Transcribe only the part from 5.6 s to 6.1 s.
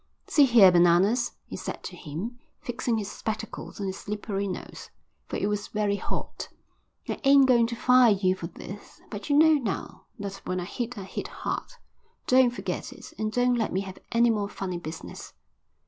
very